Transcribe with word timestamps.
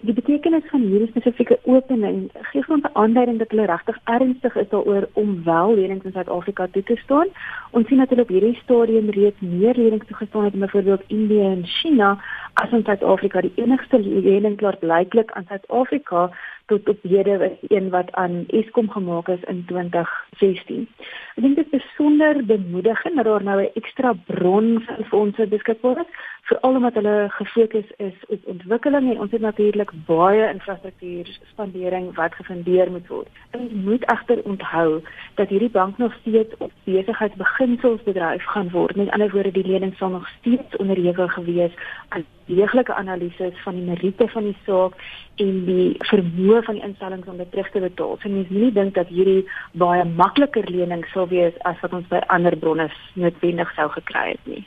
Die 0.00 0.14
betekenis 0.16 0.64
van 0.70 0.80
hierdie 0.88 1.10
spesifieke 1.10 1.58
opening 1.68 2.20
gee 2.50 2.62
ons 2.72 2.84
'n 2.88 2.96
aanduiding 3.02 3.38
dat 3.38 3.50
hulle 3.52 3.66
regtig 3.68 3.98
ernstig 4.04 4.54
is 4.56 4.68
daaroor 4.68 5.08
om 5.12 5.44
wel 5.44 5.74
lenings 5.74 6.04
in 6.04 6.12
Suid-Afrika 6.12 6.66
toe 6.72 6.82
te 6.82 6.96
staan. 6.96 7.28
Ons 7.70 7.86
sien 7.88 7.98
dat 7.98 8.08
hulle 8.08 8.22
op 8.22 8.28
hierdie 8.28 8.58
stadium 8.62 9.10
reeds 9.10 9.40
meer 9.40 9.74
lenings 9.76 10.06
toegestaan 10.06 10.44
het, 10.44 10.54
byvoorbeeld 10.54 11.02
Indië 11.06 11.40
en 11.40 11.66
China, 11.66 12.18
as 12.54 12.72
in 12.72 12.84
Suid-Afrika. 12.84 13.40
Die 13.40 13.52
enigste 13.54 13.98
lening 13.98 14.56
klaar 14.56 14.76
blyklik 14.76 15.30
aan 15.32 15.44
Suid-Afrika 15.48 16.30
tot 16.70 16.88
op 16.88 17.02
hede 17.02 17.56
een 17.68 17.90
wat 17.90 18.12
aan 18.12 18.44
Eskom 18.46 18.90
gemaak 18.90 19.28
is 19.28 19.42
in 19.52 19.64
2016. 19.66 20.86
Ek 21.34 21.42
dink 21.42 21.56
dit 21.58 21.66
is 21.72 21.82
besonder 21.82 22.44
bemoedigend 22.46 23.16
dat 23.16 23.24
daar 23.24 23.42
nou 23.42 23.58
'n 23.62 23.74
ekstra 23.80 24.12
bron 24.26 24.82
van 24.86 25.04
fondse 25.04 25.46
beskikbaar 25.46 25.98
is, 26.04 26.10
veral 26.42 26.74
omdat 26.74 26.94
hulle 26.94 27.26
gefokus 27.28 27.88
is 27.96 28.16
op 28.28 28.46
ontwikkeling 28.54 29.10
en 29.10 29.20
ons 29.20 29.30
het 29.30 29.40
natuurlik 29.40 29.90
baie 30.06 30.52
infrastruktuur 30.52 31.38
spandering 31.52 32.14
wat 32.14 32.34
gefundeer 32.34 32.90
moet 32.90 33.08
word. 33.08 33.28
Ons 33.58 33.72
moet 33.72 34.04
egter 34.12 34.42
onthou 34.44 35.02
dat 35.40 35.48
hierdie 35.48 35.72
bank 35.72 35.98
nog 35.98 36.12
steeds 36.20 36.54
op 36.58 36.72
besigheidsbeginsels 36.84 38.02
bedryf 38.04 38.44
gaan 38.44 38.70
word. 38.70 38.96
Met 38.96 39.10
ander 39.10 39.30
woorde, 39.32 39.52
die 39.56 39.66
lening 39.66 39.94
sal 39.96 40.12
nog 40.12 40.28
steeds 40.38 40.76
onderhewig 40.76 41.32
gewees 41.32 41.72
aan 42.08 42.24
deeglike 42.50 42.94
analises 42.94 43.56
van 43.64 43.78
die 43.78 43.86
meriete 43.86 44.28
van 44.28 44.48
die 44.50 44.56
saak 44.66 44.96
en 45.40 45.64
die 45.64 45.88
vermoë 46.10 46.62
van 46.66 46.78
die 46.78 46.84
instellings 46.88 47.28
om 47.28 47.38
dit 47.40 47.50
terug 47.50 47.70
te 47.72 47.80
betaal. 47.80 48.18
So 48.20 48.28
mens 48.28 48.50
nie 48.52 48.72
dink 48.72 48.94
dat 48.98 49.08
hierdie 49.08 49.44
baie 49.72 50.04
makliker 50.04 50.68
lening 50.70 51.06
sal 51.14 51.30
wees 51.32 51.56
as 51.70 51.80
wat 51.84 51.96
ons 51.96 52.08
by 52.12 52.20
ander 52.28 52.56
bronne 52.56 52.90
noodwendig 53.14 53.72
sou 53.78 53.88
gekry 53.96 54.34
het 54.34 54.50
nie. 54.50 54.64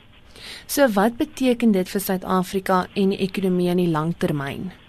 So 0.66 0.88
wat 0.96 1.20
beteken 1.20 1.72
dit 1.76 1.90
vir 1.90 2.02
Suid-Afrika 2.02 2.86
en 2.98 3.14
die 3.14 3.22
ekonomie 3.22 3.70
in 3.70 3.84
die 3.84 3.92
langtermyn? 3.92 4.72
Ek 4.72 4.83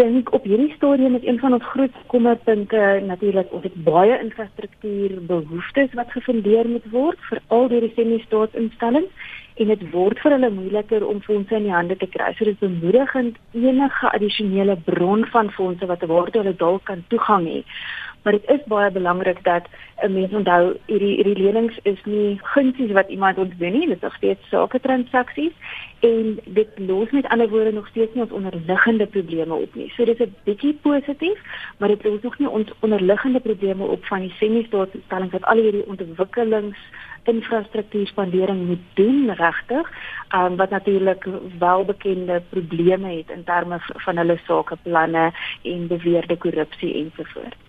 dink 0.00 0.32
op 0.32 0.46
hierdie 0.48 0.72
stadium 0.76 1.14
is 1.18 1.26
een 1.26 1.38
van 1.42 1.52
ons 1.56 1.66
groot 1.72 1.96
kommerpunte 2.12 2.80
natuurlik 3.04 3.52
ons 3.56 3.66
het 3.66 3.76
baie 3.84 4.16
infrastruktuur 4.22 5.18
behoeftes 5.28 5.92
wat 5.98 6.14
gefundeer 6.16 6.68
moet 6.68 6.86
word 6.94 7.20
vir 7.28 7.42
al 7.56 7.68
die 7.72 7.92
semi-staatsinstellings 7.96 9.28
en 9.60 9.72
dit 9.72 9.82
word 9.92 10.20
vir 10.24 10.36
hulle 10.36 10.50
moeiliker 10.56 11.04
om 11.06 11.20
fondse 11.26 11.56
in 11.56 11.66
die 11.68 11.74
hande 11.74 11.96
te 12.00 12.08
kry. 12.08 12.30
So 12.36 12.48
dit 12.48 12.56
is 12.56 12.62
bemoedigend 12.64 13.36
enige 13.52 14.12
addisionele 14.14 14.78
bron 14.86 15.26
van 15.34 15.50
fondse 15.56 15.88
wat 15.90 16.06
waartoe 16.12 16.44
hulle 16.44 16.56
dalk 16.62 16.86
kan 16.88 17.04
toegang 17.12 17.48
hê. 17.50 17.60
Maar 18.22 18.32
dit 18.32 18.50
is 18.50 18.64
baie 18.66 18.90
belangrik 18.90 19.44
dat 19.44 19.68
'n 20.02 20.12
mens 20.12 20.32
onthou 20.32 20.76
hierdie 20.86 21.14
hierdie 21.14 21.42
lenings 21.44 21.78
is 21.82 22.00
nie 22.04 22.38
gunsies 22.42 22.92
wat 22.92 23.08
iemand 23.08 23.38
ontwen 23.38 23.72
nie, 23.72 23.86
dit 23.86 23.96
is 23.96 24.02
nog 24.02 24.14
steeds 24.14 24.48
sake 24.48 24.80
transaksies 24.80 25.52
en 26.00 26.38
dit 26.44 26.68
los 26.76 27.10
met 27.10 27.28
ander 27.28 27.48
woorde 27.48 27.72
nog 27.72 27.88
steeds 27.88 28.14
nie 28.14 28.22
ons 28.22 28.32
onderliggende 28.32 29.06
probleme 29.06 29.54
op 29.54 29.74
nie. 29.74 29.92
So 29.96 30.04
dit 30.04 30.20
is 30.20 30.26
'n 30.26 30.34
bietjie 30.44 30.78
positief, 30.82 31.38
maar 31.78 31.88
dit 31.88 32.04
los 32.04 32.20
nog 32.20 32.38
nie 32.38 32.48
ons 32.48 32.72
onderliggende 32.80 33.40
probleme 33.40 33.84
op 33.84 34.04
van 34.04 34.20
die 34.20 34.34
semi-staatstellings 34.38 35.32
wat 35.32 35.44
al 35.44 35.56
hierdie 35.56 35.86
ontwikkelings 35.86 36.78
infrastruktuurspandering 37.22 38.66
moet 38.66 38.84
doen 38.94 39.34
regtig, 39.34 39.90
um, 40.34 40.56
wat 40.56 40.70
natuurlik 40.70 41.26
welbekende 41.58 42.42
probleme 42.48 43.16
het 43.16 43.30
in 43.30 43.44
terme 43.44 43.76
van 43.80 44.16
hulle 44.16 44.38
sakeplanne 44.44 45.32
en 45.62 45.86
beweerde 45.86 46.36
korrupsie 46.36 46.94
ensovoorts. 46.94 47.68